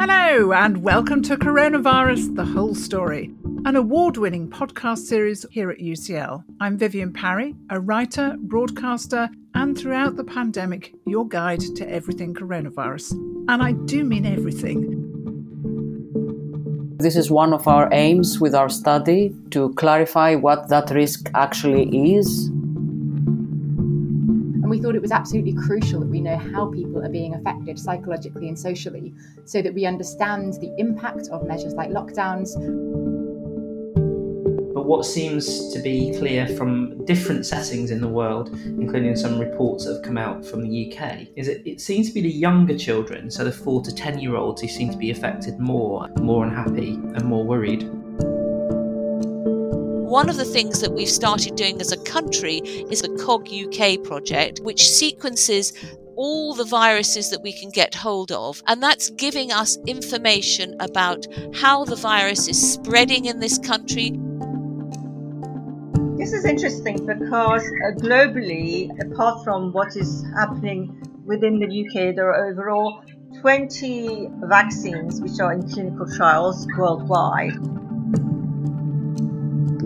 Hello, 0.00 0.52
and 0.52 0.82
welcome 0.82 1.20
to 1.24 1.36
Coronavirus 1.36 2.34
The 2.34 2.46
Whole 2.46 2.74
Story, 2.74 3.34
an 3.66 3.76
award 3.76 4.16
winning 4.16 4.48
podcast 4.48 5.00
series 5.00 5.44
here 5.50 5.70
at 5.70 5.76
UCL. 5.76 6.42
I'm 6.58 6.78
Vivienne 6.78 7.12
Parry, 7.12 7.54
a 7.68 7.78
writer, 7.78 8.34
broadcaster, 8.38 9.28
and 9.54 9.76
throughout 9.76 10.16
the 10.16 10.24
pandemic, 10.24 10.94
your 11.04 11.28
guide 11.28 11.60
to 11.76 11.86
everything 11.86 12.32
coronavirus. 12.32 13.12
And 13.50 13.62
I 13.62 13.72
do 13.72 14.02
mean 14.02 14.24
everything. 14.24 14.96
This 16.96 17.14
is 17.14 17.30
one 17.30 17.52
of 17.52 17.68
our 17.68 17.92
aims 17.92 18.40
with 18.40 18.54
our 18.54 18.70
study 18.70 19.34
to 19.50 19.74
clarify 19.74 20.34
what 20.34 20.70
that 20.70 20.88
risk 20.92 21.28
actually 21.34 22.14
is 22.14 22.50
and 24.70 24.78
we 24.78 24.80
thought 24.80 24.94
it 24.94 25.02
was 25.02 25.10
absolutely 25.10 25.52
crucial 25.52 25.98
that 25.98 26.08
we 26.08 26.20
know 26.20 26.36
how 26.36 26.70
people 26.70 27.04
are 27.04 27.08
being 27.08 27.34
affected 27.34 27.76
psychologically 27.76 28.46
and 28.46 28.56
socially 28.56 29.12
so 29.44 29.60
that 29.60 29.74
we 29.74 29.84
understand 29.84 30.52
the 30.60 30.72
impact 30.78 31.26
of 31.32 31.44
measures 31.44 31.74
like 31.74 31.90
lockdowns. 31.90 32.54
But 34.72 34.86
what 34.86 35.04
seems 35.04 35.72
to 35.72 35.80
be 35.80 36.14
clear 36.16 36.46
from 36.46 37.04
different 37.04 37.46
settings 37.46 37.90
in 37.90 38.00
the 38.00 38.06
world, 38.06 38.50
including 38.64 39.16
some 39.16 39.40
reports 39.40 39.86
that 39.86 39.94
have 39.94 40.02
come 40.04 40.16
out 40.16 40.46
from 40.46 40.62
the 40.62 40.92
UK, 40.92 41.26
is 41.34 41.48
that 41.48 41.68
it 41.68 41.80
seems 41.80 42.06
to 42.06 42.14
be 42.14 42.20
the 42.20 42.30
younger 42.30 42.78
children, 42.78 43.28
so 43.28 43.42
the 43.42 43.50
4 43.50 43.82
to 43.82 43.92
10 43.92 44.20
year 44.20 44.36
olds, 44.36 44.62
who 44.62 44.68
seem 44.68 44.88
to 44.90 44.96
be 44.96 45.10
affected 45.10 45.58
more, 45.58 46.08
more 46.20 46.44
unhappy, 46.44 46.92
and 46.92 47.24
more 47.24 47.44
worried. 47.44 47.90
One 50.10 50.28
of 50.28 50.36
the 50.36 50.44
things 50.44 50.80
that 50.80 50.92
we've 50.92 51.08
started 51.08 51.54
doing 51.54 51.80
as 51.80 51.92
a 51.92 51.96
country 52.02 52.56
is 52.90 53.00
the 53.00 53.10
COG 53.10 53.48
UK 53.48 54.02
project, 54.02 54.58
which 54.58 54.90
sequences 54.90 55.72
all 56.16 56.52
the 56.52 56.64
viruses 56.64 57.30
that 57.30 57.40
we 57.42 57.52
can 57.52 57.70
get 57.70 57.94
hold 57.94 58.32
of. 58.32 58.60
And 58.66 58.82
that's 58.82 59.10
giving 59.10 59.52
us 59.52 59.78
information 59.86 60.74
about 60.80 61.28
how 61.54 61.84
the 61.84 61.94
virus 61.94 62.48
is 62.48 62.72
spreading 62.72 63.26
in 63.26 63.38
this 63.38 63.56
country. 63.58 64.18
This 66.18 66.32
is 66.32 66.44
interesting 66.44 67.06
because 67.06 67.62
uh, 67.62 67.94
globally, 68.00 68.90
apart 69.00 69.44
from 69.44 69.72
what 69.72 69.94
is 69.94 70.24
happening 70.36 71.00
within 71.24 71.60
the 71.60 71.86
UK, 71.86 72.16
there 72.16 72.34
are 72.34 72.50
overall 72.50 73.04
20 73.40 74.28
vaccines 74.42 75.20
which 75.20 75.38
are 75.38 75.52
in 75.52 75.62
clinical 75.70 76.06
trials 76.16 76.66
worldwide 76.76 77.79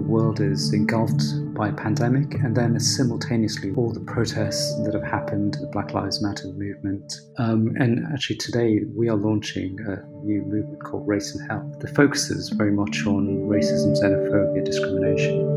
world 0.07 0.41
is 0.41 0.73
engulfed 0.73 1.23
by 1.55 1.71
pandemic, 1.71 2.35
and 2.35 2.57
then 2.57 2.79
simultaneously 2.79 3.73
all 3.77 3.93
the 3.93 4.01
protests 4.01 4.75
that 4.85 4.95
have 4.95 5.05
happened, 5.05 5.55
the 5.61 5.67
Black 5.69 5.93
Lives 5.95 6.23
Matter 6.23 6.49
movement. 6.49 7.21
Um, 7.39 7.75
and 7.79 8.05
actually, 8.13 8.37
today 8.37 8.81
we 8.95 9.09
are 9.09 9.17
launching 9.17 9.79
a 9.81 10.05
new 10.25 10.43
movement 10.43 10.83
called 10.83 11.07
Race 11.07 11.35
and 11.35 11.49
Health 11.51 11.81
that 11.81 11.95
focuses 11.95 12.51
very 12.51 12.73
much 12.73 13.07
on 13.07 13.49
racism, 13.49 13.95
xenophobia, 14.01 14.65
discrimination. 14.65 15.55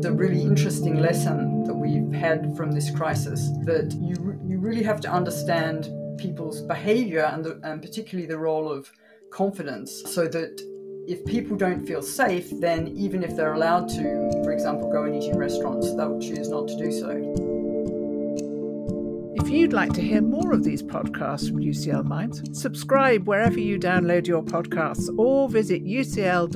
The 0.00 0.12
really 0.12 0.42
interesting 0.42 0.98
lesson 0.98 1.64
that 1.64 1.74
we've 1.74 2.12
had 2.12 2.56
from 2.56 2.72
this 2.72 2.90
crisis 2.90 3.50
that 3.64 3.94
you, 4.00 4.38
you 4.46 4.58
really 4.58 4.82
have 4.82 5.00
to 5.02 5.10
understand 5.10 5.90
people's 6.18 6.62
behavior 6.62 7.30
and, 7.32 7.44
the, 7.44 7.60
and 7.62 7.80
particularly 7.80 8.26
the 8.26 8.38
role 8.38 8.70
of 8.70 8.90
confidence 9.30 10.02
so 10.06 10.26
that 10.26 10.60
if 11.06 11.24
people 11.24 11.56
don't 11.56 11.86
feel 11.86 12.02
safe, 12.02 12.50
then 12.60 12.88
even 12.88 13.22
if 13.22 13.36
they're 13.36 13.54
allowed 13.54 13.88
to, 13.90 14.30
for 14.44 14.52
example, 14.52 14.90
go 14.90 15.04
and 15.04 15.14
eat 15.14 15.30
in 15.30 15.38
restaurants, 15.38 15.94
they'll 15.94 16.20
choose 16.20 16.48
not 16.48 16.68
to 16.68 16.76
do 16.76 16.92
so. 16.92 17.10
If 19.36 19.48
you'd 19.48 19.72
like 19.72 19.92
to 19.94 20.02
hear 20.02 20.20
more 20.20 20.52
of 20.52 20.62
these 20.62 20.82
podcasts 20.82 21.48
from 21.48 21.58
UCL 21.58 22.04
Minds, 22.04 22.42
subscribe 22.52 23.26
wherever 23.26 23.58
you 23.58 23.78
download 23.78 24.26
your 24.26 24.42
podcasts 24.42 25.08
or 25.18 25.48
visit 25.48 25.84
ucl.ac.uk 25.84 26.52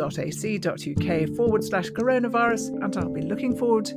forward 1.36 1.64
slash 1.64 1.90
coronavirus, 1.90 2.68
and 2.84 2.96
I'll 2.96 3.12
be 3.12 3.22
looking 3.22 3.56
forward 3.56 3.90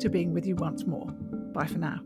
to 0.00 0.08
being 0.08 0.32
with 0.32 0.46
you 0.46 0.56
once 0.56 0.86
more. 0.86 1.06
Bye 1.52 1.66
for 1.66 1.78
now. 1.78 2.00